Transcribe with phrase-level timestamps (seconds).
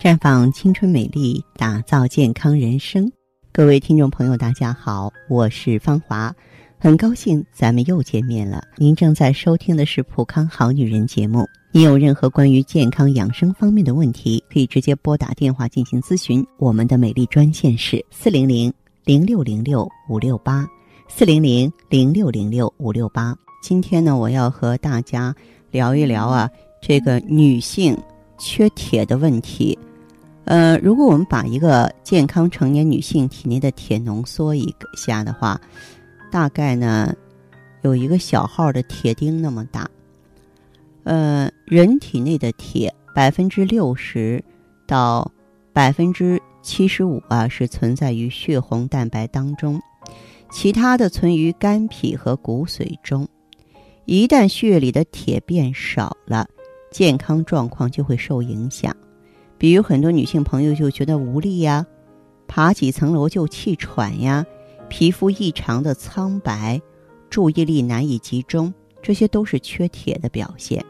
[0.00, 3.10] 绽放青春美丽，打造健康人生。
[3.50, 6.32] 各位听众朋友，大家好，我是芳华，
[6.78, 8.62] 很高兴咱们又见面了。
[8.76, 11.44] 您正在收听的是《普康好女人》节目。
[11.72, 16.46] 您有任何关于健康养生方面的问题，可以直接拨打电话进行咨询。
[16.58, 18.72] 我们的美丽专线是四零零
[19.04, 20.64] 零六零六五六八
[21.08, 23.36] 四零零零六零六五六八。
[23.60, 25.34] 今天呢，我要和大家
[25.72, 26.48] 聊一聊啊，
[26.80, 27.98] 这个女性
[28.38, 29.76] 缺铁的问题。
[30.48, 35.60] 呃，如果我们把一个健康成年女性体内的铁浓缩一下的话，
[36.32, 37.14] 大概呢
[37.82, 39.86] 有一个小号的铁钉那么大。
[41.04, 44.42] 呃，人体内的铁百分之六十
[44.86, 45.30] 到
[45.74, 49.78] 百分之七十五啊是存在于血红蛋白当中，
[50.50, 53.28] 其他的存于肝脾和骨髓中。
[54.06, 56.46] 一旦血里的铁变少了，
[56.90, 58.96] 健康状况就会受影响。
[59.58, 61.84] 比如很多女性朋友就觉得无力呀，
[62.46, 64.46] 爬几层楼就气喘呀，
[64.88, 66.80] 皮肤异常的苍白，
[67.28, 70.84] 注意力难以集中，这些都是缺铁的表现。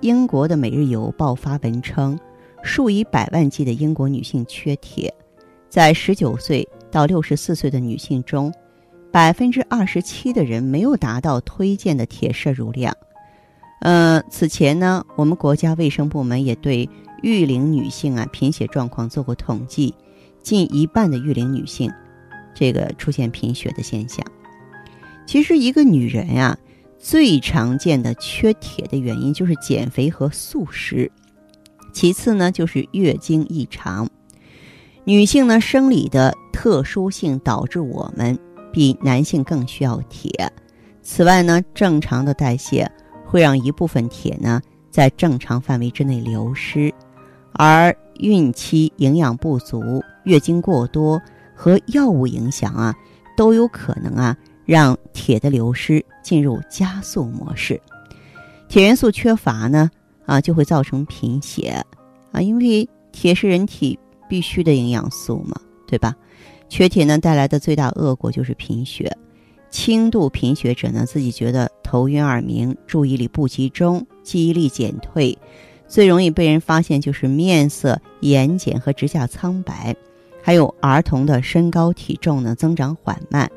[0.00, 2.18] 英国的《每日邮报》发文称，
[2.62, 5.14] 数以百万计的英国女性缺铁，
[5.68, 8.50] 在十九岁到六十四岁的女性中，
[9.12, 12.96] 百分之二十七的人没有达到推荐的铁摄入量。
[13.82, 16.88] 呃，此前呢，我们国家卫生部门也对。
[17.22, 19.94] 育龄女性啊，贫血状况做过统计，
[20.42, 21.90] 近一半的育龄女性，
[22.54, 24.24] 这个出现贫血的现象。
[25.26, 26.58] 其实，一个女人呀，
[26.98, 31.10] 最常见的缺铁的原因就是减肥和素食，
[31.92, 34.08] 其次呢就是月经异常。
[35.04, 38.38] 女性呢生理的特殊性导致我们
[38.72, 40.30] 比男性更需要铁。
[41.02, 42.90] 此外呢，正常的代谢
[43.24, 46.92] 会让一部分铁呢在正常范围之内流失。
[47.64, 51.22] 而孕期营养不足、月经过多
[51.54, 52.92] 和药物影响啊，
[53.36, 57.80] 都有可能啊让铁的流失进入加速模式。
[58.68, 59.88] 铁元素缺乏呢
[60.26, 61.80] 啊，就会造成贫血
[62.32, 63.96] 啊，因为铁是人体
[64.28, 66.16] 必需的营养素嘛，对吧？
[66.68, 69.16] 缺铁呢带来的最大恶果就是贫血。
[69.70, 75.38] 轻度贫血者呢，自己觉得头晕耳鸣、注意力不集中、记忆力减退。
[75.92, 79.94] 最容易被人发现就是面色眼睑和指甲苍白，
[80.42, 83.50] 还有儿童的身高体重呢增长缓慢，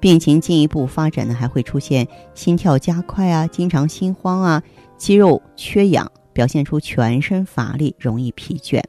[0.00, 4.62] 病情进一步发展呢还会出现心跳加快啊，经常心慌啊，
[4.96, 8.82] 肌肉缺氧，表现出全身乏力，容易疲倦。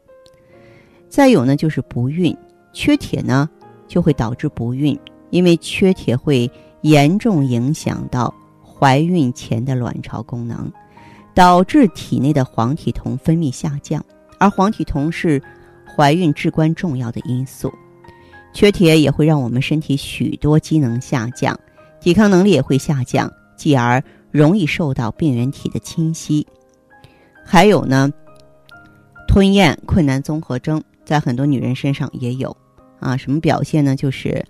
[1.09, 2.33] 再有呢就是不孕，
[2.71, 3.49] 缺铁呢
[3.89, 4.97] 就会导致不孕，
[5.31, 8.33] 因为缺铁会严重影响到
[8.63, 10.71] 怀孕前的卵巢功能。
[11.35, 14.03] 导致体内的黄体酮分泌下降，
[14.39, 15.39] 而黄体酮是
[15.85, 17.71] 怀孕至关重要的因素。
[18.53, 21.59] 缺铁也会让我们身体许多机能下降，
[21.99, 24.01] 抵抗能力也会下降，继而
[24.31, 26.47] 容易受到病原体的侵袭。
[27.43, 28.09] 还有呢，
[29.27, 32.55] 吞咽困难综合征在很多女人身上也有
[33.01, 33.93] 啊，什么表现呢？
[33.93, 34.43] 就是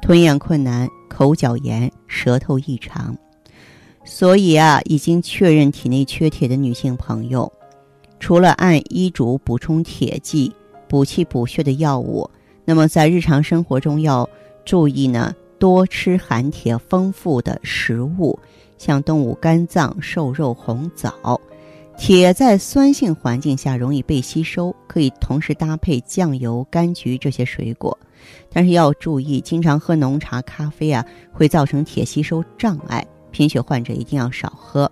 [0.00, 3.16] 吞咽困难、口角炎、舌头异常。
[4.12, 7.50] 所以啊，已经确认体内缺铁的女性朋友，
[8.18, 10.52] 除了按医嘱补充铁剂、
[10.88, 12.28] 补气补血的药物，
[12.64, 14.28] 那么在日常生活中要
[14.64, 18.36] 注意呢，多吃含铁丰富的食物，
[18.78, 21.40] 像动物肝脏、瘦肉、红枣。
[21.96, 27.96] 铁在酸性环境下容易被吸收，可以同时搭配酱油、柑橘这些水果，
[28.52, 33.06] 但是要注意，经常喝浓茶、咖啡啊，会造成铁吸收障碍。
[33.30, 34.90] 贫血患者一定要少喝。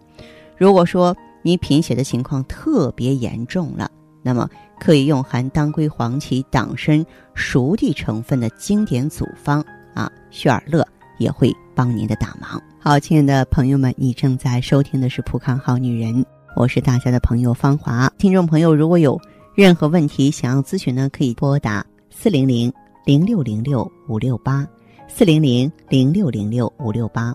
[0.57, 3.91] 如果说你贫血的情况特别严重了，
[4.23, 4.49] 那么
[4.81, 7.05] 可以用含当归、黄芪、党参、
[7.35, 10.87] 熟地成分的经典组方啊，血尔乐
[11.19, 12.61] 也会帮您的大忙。
[12.81, 16.25] 好，亲爱的朋友们，你正在收听的是《普康好女人》，
[16.57, 18.11] 我是大家的朋友芳华。
[18.19, 19.21] 听众朋友，如果有
[19.55, 22.73] 任何问题想要咨询呢，可以拨打四零零
[23.05, 24.67] 零六零六五六八
[25.07, 27.35] 四零零零六零六五六八。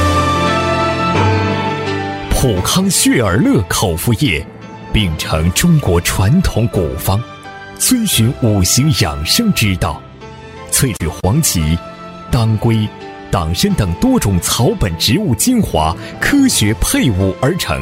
[2.41, 4.43] 普康血尔乐口服液，
[4.91, 7.21] 秉承中国传统古方，
[7.77, 10.01] 遵循五行养生之道，
[10.71, 11.77] 萃取黄芪、
[12.31, 12.89] 当归、
[13.29, 17.79] 党参等多种草本植物精华，科学配伍而成，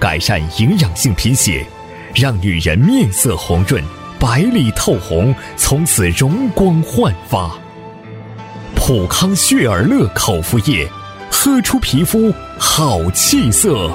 [0.00, 1.64] 改善营养性贫血，
[2.12, 3.80] 让女人面色红润、
[4.18, 7.56] 白里透红，从此容光焕发。
[8.74, 10.88] 普康血尔乐口服液，
[11.38, 13.88] 喝出皮肤好气色。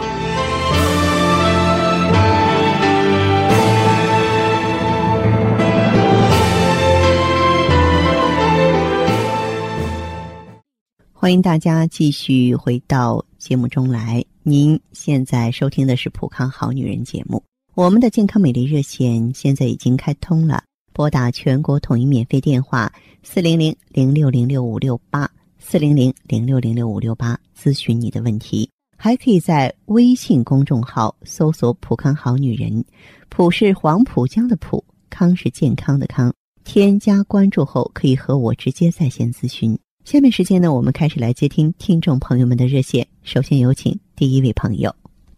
[11.12, 14.24] 欢迎大家继续回到节目中来。
[14.44, 17.44] 您现在收听的是《普康好女人》节目。
[17.74, 20.64] 我们的健康美丽热线现在已经开通了，
[20.94, 25.30] 拨打全国统一免费电话四零零零六零六五六八
[25.72, 28.70] 四零零零六零六五六八咨询你的问题。
[28.98, 32.84] 还可以在微信公众号搜索“普康好女人”，
[33.32, 36.34] 普是黄浦江的浦，康是健康的康。
[36.66, 39.80] 添加关注后，可以和我直接在线咨询。
[40.04, 43.08] 下面时间呢，我们开始来接听听众朋友们的热线。
[43.24, 44.94] 首先有请第一位朋友。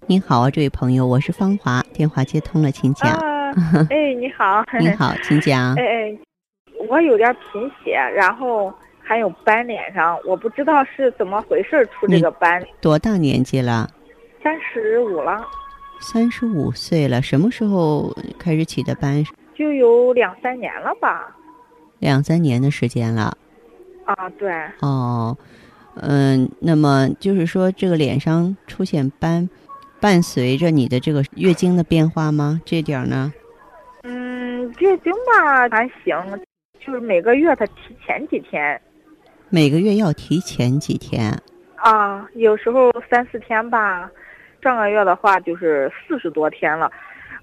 [0.07, 3.11] 您好啊，这位朋友，我是芳华，电话接通了，请讲。
[3.11, 3.53] 啊，
[3.91, 4.63] 哎，你好。
[4.79, 5.75] 你好，请讲。
[5.77, 6.17] 哎哎，
[6.89, 8.73] 我有点贫血，然后
[9.13, 12.59] 还有斑脸上，我不知道是怎么回事出这个斑。
[12.81, 13.87] 多大年纪了？
[14.43, 15.45] 三十五了。
[15.99, 19.23] 三十五岁了，什么时候开始起的斑？
[19.53, 21.29] 就有两三年了吧。
[21.99, 23.37] 两三年的时间了。
[24.05, 24.51] 啊，对。
[24.79, 25.37] 哦，
[26.01, 29.47] 嗯，那么就是说，这个脸上出现斑，
[30.01, 32.59] 伴随着你的这个月经的变化吗？
[32.65, 33.31] 这点呢？
[34.01, 36.41] 嗯，月经吧还行，
[36.83, 38.81] 就是每个月它提前几天。
[39.53, 41.31] 每个月要提前几天？
[41.75, 44.09] 啊，有时候三四天吧。
[44.63, 46.89] 上个月的话就是四十多天了，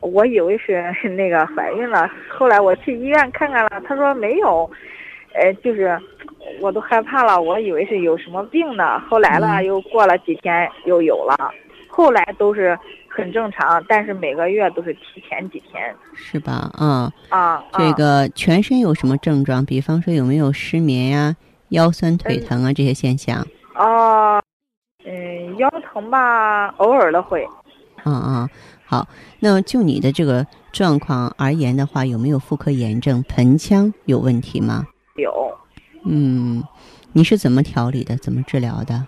[0.00, 4.68] 我以为是那个怀孕了，后来我去医院看看了，他说没有。
[5.34, 5.96] 呃，就是
[6.60, 8.98] 我都害怕了，我以为是有什么病呢。
[9.08, 11.52] 后来了，又过了几天又有了，
[11.86, 12.76] 后来都是
[13.08, 16.72] 很正常，但是每个月都是提前几天，是吧？
[16.74, 19.64] 啊啊，这个全身有什么症状？
[19.64, 21.36] 比方说有没有失眠呀、
[21.70, 23.44] 腰酸腿疼啊这些现象？
[23.74, 24.42] 哦，
[25.04, 27.46] 嗯，腰疼吧，偶尔的会。
[28.04, 28.48] 嗯嗯，
[28.84, 29.06] 好，
[29.40, 34.86] 那就你的这个状况而言的话，有没有妇科炎症、盆腔有问题吗？
[35.16, 35.56] 有，
[36.04, 36.62] 嗯，
[37.12, 38.16] 你是怎么调理的？
[38.16, 39.06] 怎么治疗的？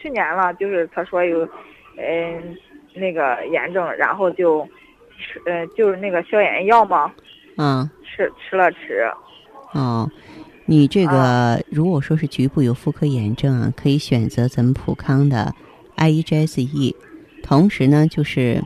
[0.00, 1.48] 去年了，就是他说有，
[1.96, 2.56] 嗯，
[2.94, 4.62] 那个炎症，然后就
[5.16, 7.10] 吃，呃，就是那个消炎药嘛，
[7.56, 9.10] 嗯，吃吃了吃。
[9.72, 10.08] 哦，
[10.66, 15.54] 你这个如果说是局部有妇科炎症啊，可以选择咱们普康的
[15.96, 16.96] I E G S E，
[17.42, 18.62] 同时呢，就是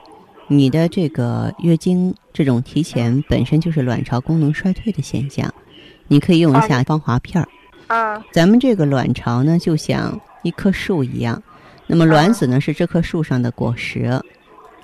[0.47, 5.53] 你的这个月经这种提前，本身就是卵巢功能衰退的现象。
[6.07, 7.49] 你可以用一下芳华片儿。
[7.89, 11.43] 啊，咱们这个卵巢呢，就像一棵树一样，
[11.87, 14.11] 那么卵子呢是这棵树上的果实。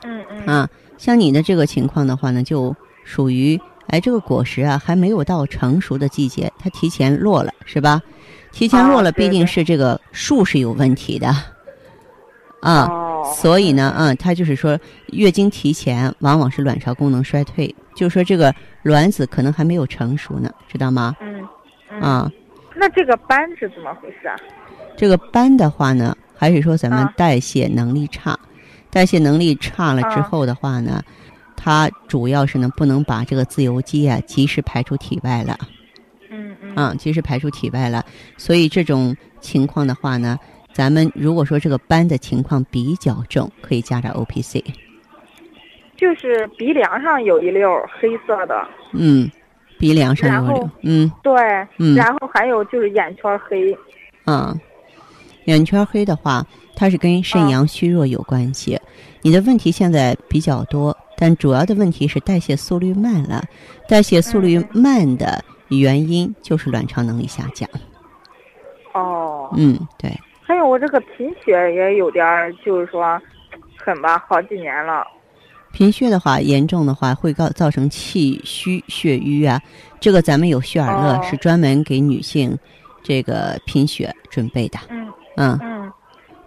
[0.02, 0.46] 嗯嗯。
[0.46, 0.68] 啊，
[0.98, 2.74] 像你的这个情况的话呢，就
[3.04, 3.58] 属于
[3.88, 8.00] 哎，这个果实啊还没有到成熟的季节，它提前落了，是吧？
[8.52, 11.34] 提前落了，必定是这个树是有问题的。
[12.60, 12.88] 啊，
[13.34, 14.78] 所以呢，嗯，它就是说
[15.08, 21.14] 月经提前，往往是卵巢功能衰退，就是说这个卵子可能还没有成熟呢，知道吗？
[21.20, 22.30] 嗯，啊，
[22.74, 24.36] 那这个斑是怎么回事啊？
[24.96, 28.38] 这个斑的话呢，还是说咱们代谢能力差，
[28.88, 31.02] 代谢能力差了之后的话呢，
[31.64, 35.58] 它主要是呢不能把这个自由基啊及时排出体外了。
[36.30, 36.74] 嗯嗯。
[36.76, 38.04] 啊，及时排出体外了，
[38.36, 40.38] 所以这种情况的话呢。
[40.74, 44.60] 咱们如果说这个斑的情况比较重，可以加点 O P C。
[45.96, 48.66] 就是鼻梁上有一溜黑色的。
[48.92, 49.30] 嗯，
[49.78, 50.70] 鼻梁上有一溜。
[50.82, 51.12] 嗯。
[51.22, 51.32] 对。
[51.78, 51.94] 嗯。
[51.94, 53.72] 然后还有就是眼圈黑。
[54.26, 54.60] 嗯，
[55.44, 56.44] 眼圈黑的话，
[56.74, 58.76] 它是跟肾阳虚弱有关系。
[59.22, 63.42] 你的问题现在比较多，但主要的问题是代谢速率慢了。
[63.88, 67.68] 代谢速率慢的原因就是卵巢能力下降。
[68.92, 69.48] 哦。
[69.56, 70.12] 嗯，对。
[70.42, 73.20] 还有我这个贫血也有点儿，就是说，
[73.76, 75.06] 很吧，好几年了。
[75.72, 79.60] 贫血的话，严重的话会造造成气虚血瘀啊。
[79.98, 82.56] 这个咱们有血尔乐，是专门给女性
[83.02, 84.78] 这个贫血准备的。
[84.90, 85.92] 嗯嗯嗯，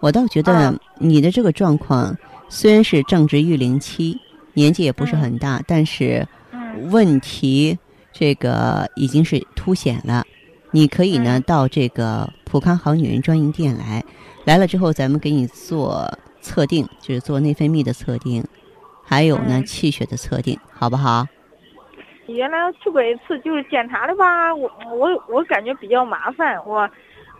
[0.00, 2.16] 我倒觉得你的这个状况
[2.48, 4.18] 虽然是正值育龄期，
[4.54, 6.26] 年纪也不是很大，但是
[6.90, 7.78] 问题
[8.12, 10.24] 这个已经是凸显了。
[10.70, 14.04] 你可以呢到这个普康好女人专营店来，
[14.44, 16.06] 来了之后咱们给你做
[16.40, 18.44] 测定，就是做内分泌的测定，
[19.02, 21.26] 还有呢气血的测定，好不好？
[22.26, 26.86] 原来去过一次，就是检查的吧，我我我感觉比较麻烦，我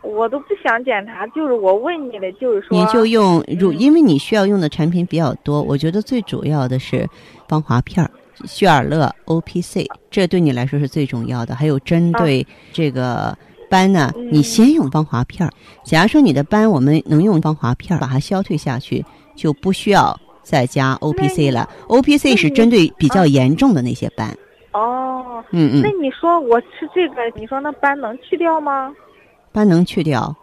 [0.02, 7.06] 我都不想检查，就是我问你的，就是说你就用如，因为你需要用的产品比较多，我觉得最主要的是
[7.48, 8.10] 芳华片儿、
[8.44, 11.54] 血尔乐、O P C，这对你来说是最重要的。
[11.54, 13.36] 还有针对这个
[13.68, 15.52] 斑呢，你先用芳华片儿。
[15.84, 21.68] 假如说你的斑，我们能用芳华片儿把它消退下去，就不需要再加 O P C 了。
[21.88, 24.34] O P C 是针对比较严重的那些斑。
[24.72, 25.82] 哦，嗯嗯。
[25.82, 28.94] 那你说我吃这个，你说那斑能去掉吗？
[29.58, 30.36] 斑能去掉。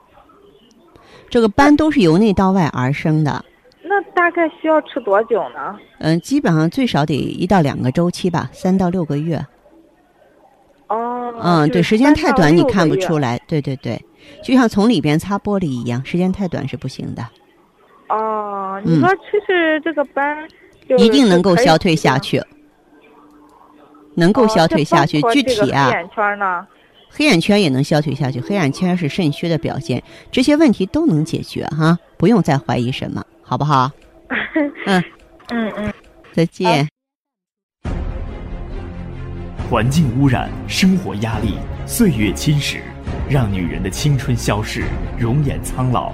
[1.29, 3.45] 这个斑都是由内到外而生的。
[3.81, 5.79] 那大概需要吃多久呢？
[5.99, 9.37] 嗯，基本上最少得一到两个周期吧，三到六个月。
[10.89, 11.33] 哦。
[11.41, 13.39] 嗯，对，时间太短你看不出来。
[13.47, 14.03] 对对对，
[14.43, 17.25] 就像从里边擦玻璃一样，时间太短是不行的。
[18.09, 20.45] 哦，你说其实这个斑，
[20.97, 22.43] 一定能够消退下去。
[24.15, 25.85] 能够消退下去，具体啊。
[25.85, 26.67] 黑眼圈呢？
[27.17, 33.89] 黑眼圈也能消退下去，黑眼圈是肾虚的表现，这些问题都能解决哈，不用再怀疑什么，好不好？
[34.85, 35.01] 嗯
[35.47, 35.93] 嗯嗯，
[36.33, 36.85] 再见。
[39.69, 41.53] 环境污染、生活压力、
[41.87, 42.79] 岁月侵蚀，
[43.29, 44.83] 让女人的青春消逝，
[45.17, 46.13] 容颜苍老。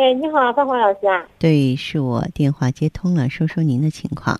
[0.00, 1.22] 哎，你好，芳华老师啊！
[1.38, 4.34] 对，是我电话接通了，说说您的情况。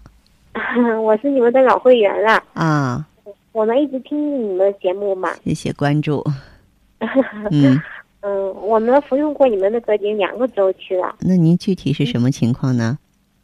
[1.05, 3.07] 我是你们的老会员了啊，
[3.52, 5.35] 我们一直听你们的节目嘛。
[5.45, 6.25] 谢谢关注。
[7.52, 7.79] 嗯
[8.23, 11.14] 嗯，我们服用过你们那个已经两个周期了。
[11.21, 12.99] 那您具体是什么情况呢？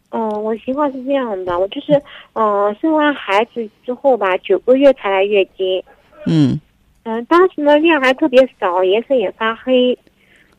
[0.08, 5.85] 嗯，我情况是这样的，我就是嗯，生完孩子之后吧，九个月才来月经。
[6.25, 6.58] 嗯
[7.02, 9.99] 嗯，当时呢量还特别少，颜色也发黑。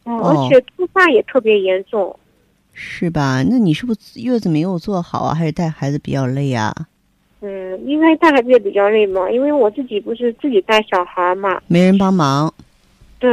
[0.08, 2.18] 嗯，而且脱发也特别严重，
[2.74, 3.44] 是吧？
[3.44, 5.36] 那你是不是月子没有做好啊？
[5.36, 6.74] 还是带孩子比较累啊？
[7.42, 12.52] 嗯，应该带孩子也比较累嘛，因为我自己不是自己带小孩嘛，没人帮忙。
[13.20, 13.30] 对，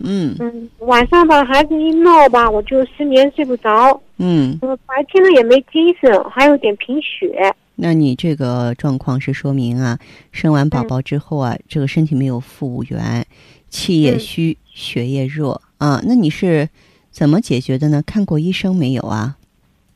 [0.00, 4.00] 嗯嗯，晚上吧，孩子一闹吧，我就失眠睡不着。
[4.18, 7.54] 嗯，白天呢也没精神，还有点贫血。
[7.76, 9.98] 那你这个状况是说明啊，
[10.32, 13.24] 生完宝宝之后啊，这个身体没有复原，
[13.68, 15.60] 气也虚，血液弱。
[15.78, 16.68] 啊，那你是
[17.10, 18.02] 怎么解决的呢？
[18.04, 19.36] 看过医生没有啊？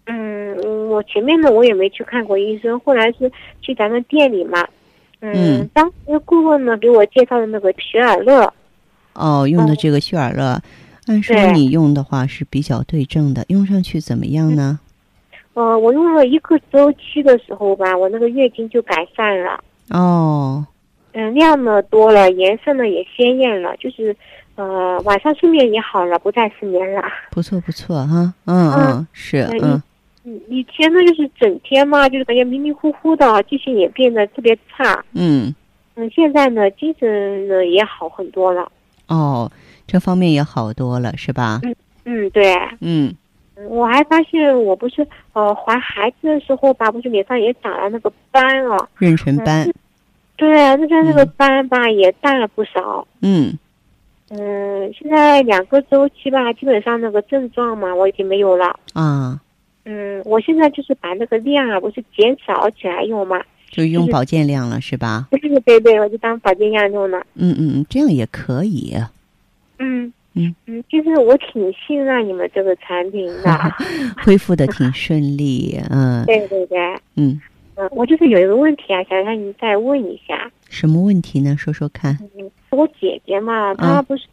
[0.06, 4.66] 嗯，我前面呢我也没去看过医生，后来是去咱们店里嘛。
[5.20, 8.52] 嗯，当时顾问呢给我介绍的那个雪尔乐。
[9.12, 10.60] 哦，用的这个雪尔乐，
[11.06, 14.80] 按说你用的话是比较对症的，用上去怎么样呢？
[15.52, 19.62] 呃，我用了一个周期的时候吧，我那个月经就改善了。
[19.90, 20.66] 哦。
[21.12, 24.16] 嗯，量呢多了，颜色呢也鲜艳了，就是。
[24.56, 27.02] 呃，晚上睡眠也好了，不再失眠了。
[27.30, 29.82] 不错不错哈，嗯嗯是嗯。
[30.26, 35.04] 嗯，以前呢就是整天嘛，就是感觉迷迷糊糊的，记性也变得特别差。
[35.12, 35.54] 嗯。
[35.96, 38.70] 嗯，现在呢，精神呢也好很多了。
[39.08, 39.50] 哦，
[39.86, 41.60] 这方面也好多了，是吧？
[41.62, 42.56] 嗯嗯，对。
[42.80, 43.14] 嗯。
[43.68, 49.70] 我还发现，我不是呃怀孩子的时候吧，不是脸上也长了那个斑啊，妊娠斑。
[50.36, 53.06] 对，那边那个斑吧也淡了不少。
[53.20, 53.56] 嗯。
[54.30, 58.78] 嗯，现在两个周期吧，基本上那个症状嘛，我已经没有了。
[58.94, 59.40] 啊，
[59.84, 63.40] 嗯，我现在就是把那个量啊，不是减少起来用嘛，
[63.70, 65.28] 就用保健量了，是吧？
[65.30, 67.18] 对对对，我就当保健量用了。
[67.34, 68.96] 嗯嗯嗯，这样也可以。
[69.78, 73.58] 嗯嗯嗯，其实我挺信任你们这个产品的，
[74.24, 75.78] 恢复的挺顺利。
[75.90, 76.78] 嗯， 对对对。
[77.16, 77.40] 嗯
[77.76, 80.50] 嗯，我就是有一个问题啊，想让你再问一下。
[80.68, 81.56] 什么问题呢？
[81.56, 82.16] 说说看。
[82.70, 84.24] 我姐姐嘛，她不是，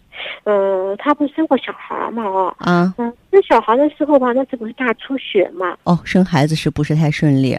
[0.46, 2.24] 嗯，她不是生过小孩嘛？
[2.24, 5.78] 哦，啊，嗯，生小孩的时候吧，那次不是大出血嘛？
[5.84, 7.58] 哦，生孩子是不是太顺利？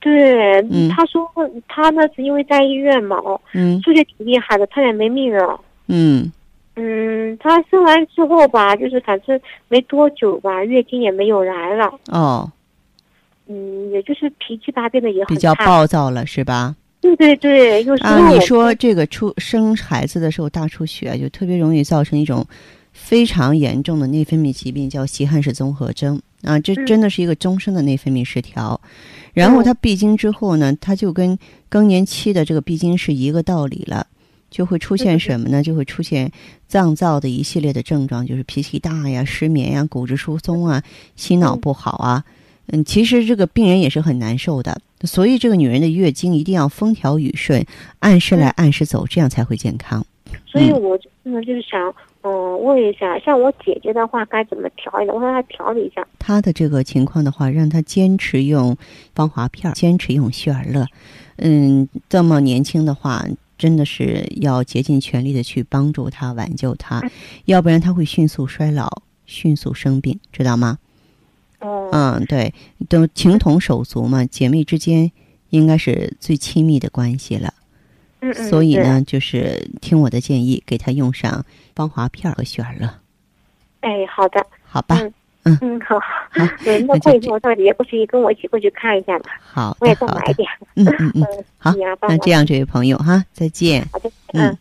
[0.00, 1.28] 对，嗯他说
[1.66, 5.60] 她那是因为在医院嘛，哦，嗯出血挺厉害的，差点没命了。
[5.88, 6.30] 嗯
[6.76, 11.92] 嗯，她生完之后吧，就是反正没多久吧，月经也没有来了。
[12.12, 12.50] 哦，
[13.48, 15.54] 嗯，也就是脾气吧变得也很比较。
[15.56, 16.74] 暴躁了是吧？
[17.00, 22.44] 对对对，有时候啊，你说这个出生孩子的时候大出血，就特别容易造成一种
[22.92, 28.80] 非常严重的内分泌疾病，叫稀罕氏综合征啊，这嗯真的是一个终身的内分泌失调。
[29.32, 31.38] 然后嗯它闭经之后呢，它就跟
[31.68, 34.06] 更年期的这个闭经是一个道理了。
[34.48, 35.60] 就会出现什么呢？
[35.60, 36.30] 就会出现
[36.68, 40.82] 脏燥的一系列的症状，就是脾气大呀、失眠呀、骨质疏松啊、
[41.16, 42.24] 心脑不好啊。
[42.24, 42.32] 嗯，
[42.84, 47.64] 其实这个病人也是很难受的，所以这个女人的月经一定要风调雨顺，
[48.00, 50.04] 按时来按时走，这样才会健康。
[50.44, 55.12] 所以我真的就是想，嗯，问一下，像我姐姐的话该怎么调理呢？
[55.14, 56.06] 我让她调理一下。
[56.18, 58.76] 她的这个情况的话，让她坚持用
[59.14, 60.86] 芳华片儿，坚持用旭尔乐。
[61.36, 63.24] 嗯，这么年轻的话，
[63.56, 67.02] 真的是要竭尽全力的去帮助她、挽救她，
[67.44, 70.78] 要不然她会迅速衰老、迅速生病，知道吗？
[71.60, 72.52] 哦、嗯，对，
[72.88, 75.10] 都情同手足嘛，姐妹之间
[75.50, 77.54] 应该是最亲密的关系了。
[78.20, 81.44] 嗯嗯，所以呢，就是听我的建议，给她用上
[81.74, 82.88] 芳华片和雪尔乐，
[83.80, 84.96] 哎，好的，好吧？
[85.00, 85.12] 嗯
[85.44, 86.08] 嗯嗯，好，好，
[86.64, 90.48] 那过一会儿我到也过去跟我一起过去看一下吧，好我也再买一点。
[90.74, 91.72] 嗯嗯嗯，嗯， 好
[92.08, 93.86] 那这样，这位朋友哈，再见。
[93.92, 94.58] 好的，嗯嗯。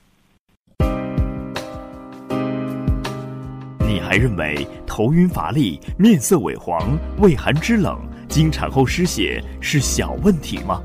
[3.95, 7.97] 你还认为头晕乏力、面色萎黄、畏寒肢冷、
[8.27, 10.81] 经产后失血是小问题吗？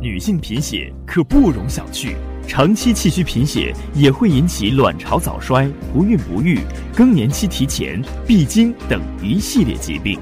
[0.00, 2.14] 女性贫血可不容小觑，
[2.46, 6.60] 长期气虚贫血也会引起卵巢早衰、不孕不育、
[6.94, 10.16] 更年期提前、闭经等一系列疾病。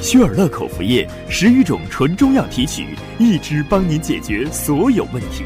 [0.00, 2.86] 血尔乐口服液十余种纯中药提取，
[3.18, 5.44] 一支帮您解决所有问题。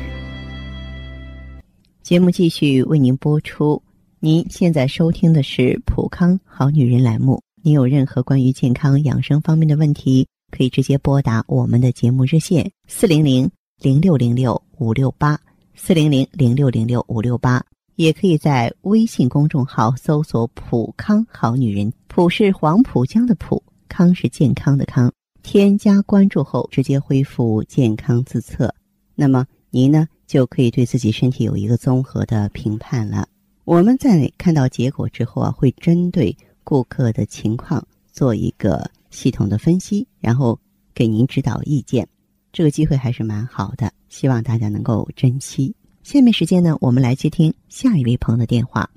[2.04, 3.82] 节目继续为您播出。
[4.22, 7.42] 您现在收听的是《普康好女人》栏目。
[7.62, 15.40] 您有任何关于健康养生方面的问题，可以直接拨打我们的节目热线四零零零六零六五六八
[15.74, 17.64] 四零零零六零六五六八，
[17.96, 25.10] 也可以在微信公众号搜索“普康好女人”，普是黄浦江的浦，康是健康的康。
[25.42, 28.74] 添加关注后，直接恢复健康自测。
[29.14, 33.26] 那么您呢，就可以对自己身体有一个综合的评判了。
[33.70, 37.80] 我们在看到结果之后啊，会针对顾客的情况
[38.10, 40.58] 做一个系统的分析，然后
[40.92, 42.04] 给您指导意见。
[42.50, 45.72] 这个机会还是蛮好的，希望大家能够珍惜。
[46.02, 48.90] 下面时间呢，我们来接听下一位朋友的电话。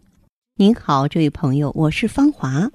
[0.56, 2.68] 您好，这位朋友，我是芳华。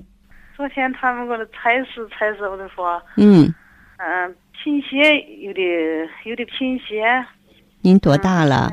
[0.57, 3.53] 昨天他们给我采试采试，我就说，嗯，
[3.97, 5.61] 嗯，贫血有的
[6.27, 7.03] 有的贫血，
[7.81, 8.71] 您多大了？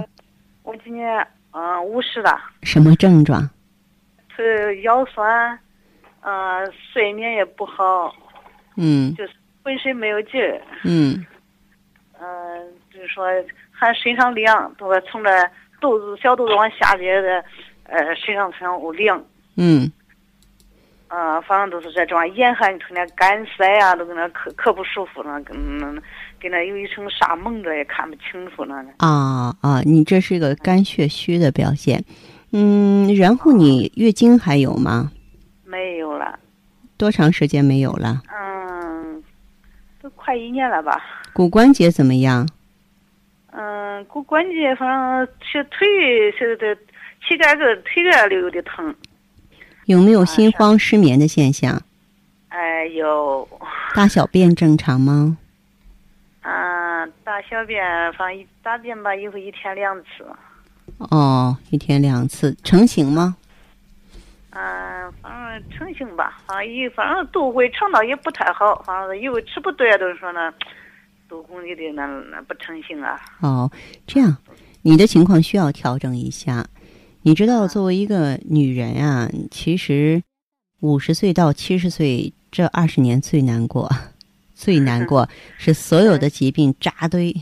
[0.61, 1.27] 我今年
[1.57, 3.49] 嗯五十了，什么症状？
[4.35, 5.57] 是腰酸，
[6.21, 8.13] 嗯，睡眠也不好，
[8.75, 9.15] 嗯。
[9.15, 9.31] 就是
[9.63, 11.25] 浑身没有劲儿，嗯。
[12.19, 13.25] 嗯，就是说
[13.71, 15.29] 还身上凉，都说从这
[15.79, 17.45] 肚子小肚子往下边的，
[17.83, 19.23] 呃，身上身上有凉，
[19.55, 19.89] 嗯。
[21.07, 26.01] 啊，反正都是这种严寒，成天干塞啊、都跟那可可不舒服了，跟那
[26.39, 28.75] 跟那有一层纱蒙着，也看不清楚了。
[28.97, 32.03] 啊啊，你这是个肝血虚的表现。
[32.51, 35.11] 嗯，然后你月经还有吗？
[35.65, 36.39] 没有了，
[36.97, 38.21] 多长时间没有了？
[38.33, 39.23] 嗯，
[40.01, 41.01] 都快一年了吧。
[41.33, 42.47] 骨关节怎么样？
[43.51, 46.75] 嗯，骨关节反正是腿是这
[47.27, 48.93] 膝盖跟腿盖里有点疼。
[49.85, 51.81] 有没有心慌失眠的现象？
[52.47, 53.47] 哎，有，
[53.93, 55.37] 大小便正常吗？
[57.35, 60.25] 嗯，大小便反正一大便吧，以后一天两次。
[60.97, 63.35] 哦，一天两次，成型吗？
[64.51, 70.53] 嗯，反正成型吧，反正一反正都会肠道也不太好，反正有吃不对，都是说呢，
[71.27, 73.19] 都估计的那那不成型啊。
[73.41, 73.69] 哦，
[74.07, 74.37] 这样，
[74.83, 76.65] 你的情况需要调整一下。
[77.23, 80.23] 你知道，作为一个女人啊，其实
[80.79, 83.89] 五十岁到七十岁这二十年最难过，
[84.55, 87.35] 最难过是所有的疾病扎堆，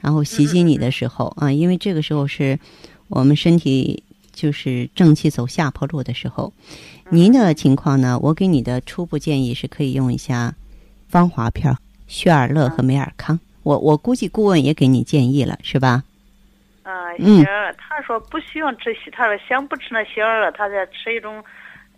[0.00, 2.58] 然后袭击你的时候啊，因为这个时候是
[3.08, 6.52] 我们身体就是正气走下坡路的时候。
[7.10, 10.54] 您的情况呢，我给你的初步建议是可以用一下
[11.06, 11.76] 芳华片儿、
[12.08, 13.38] 血尔乐和美尔康。
[13.62, 16.02] 我我估计顾问也给你建议了，是吧？
[16.82, 21.44] 啊，嗯血儿，他说不需要吃稀，他说想不吃那血儿了，他再吃一种，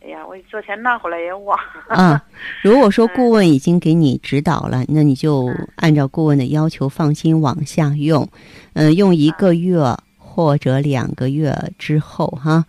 [0.02, 1.58] 哎呀，我昨天拿回来也忘。
[1.88, 2.22] 啊，
[2.62, 8.28] 如果说顾问已经给你指导了，那你就按照顾问的要求，放心往下用。
[8.74, 9.78] 嗯，用一个月
[10.16, 12.64] 或者两个月之后，哈，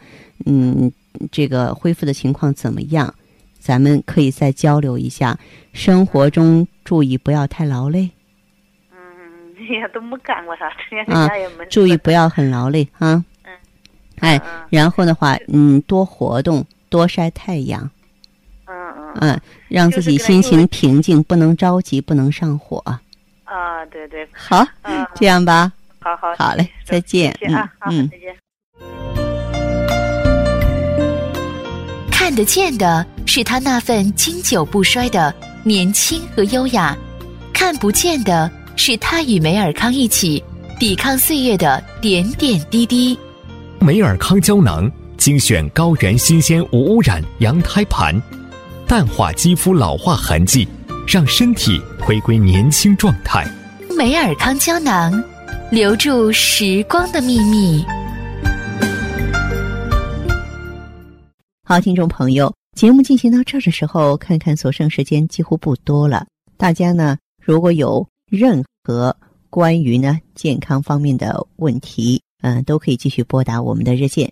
[0.46, 0.92] 嗯，
[1.32, 3.14] 这个恢复的情况怎么样？
[3.60, 5.38] 咱们可以再交流一下。
[5.74, 8.10] 生活中注意不要太劳累。
[8.92, 8.98] 嗯，
[9.70, 11.30] 也都没干过啥，天啊，
[11.70, 13.24] 注意不要很劳累啊。
[13.44, 13.54] 嗯。
[14.20, 17.90] 哎，然后的话，嗯，多活动，多晒太阳。
[18.66, 19.14] 嗯嗯。
[19.22, 22.84] 嗯，让自己心情平静，不能着急，不能上火。
[23.46, 24.28] 啊，对对。
[24.34, 24.66] 好，
[25.16, 25.72] 这样吧。
[26.00, 26.34] 好好。
[26.38, 27.36] 好嘞，再见。
[27.42, 28.36] 嗯嗯，再见。
[32.12, 36.96] 看得见的是他那份经久不衰的年轻和优雅，
[37.54, 40.44] 看不见的是他与梅尔康一起
[40.78, 43.18] 抵抗岁月的点点滴滴。
[43.80, 48.16] 梅尔康胶囊精选高原新鲜无污染羊胎盘，
[48.88, 50.68] 淡化肌肤老化痕迹，
[51.08, 53.46] 让身体回归年轻状态。
[53.98, 55.12] 美尔康胶囊，
[55.72, 57.84] 留住时光的秘密。
[61.64, 66.28] 好，听众朋友，节目进行到这儿的时候，看看所剩时间几乎不多了。
[66.58, 69.18] 大家呢，如果有任何
[69.50, 74.32] 关于呢健康方面的问题，嗯，都可以继续拨打我们的热线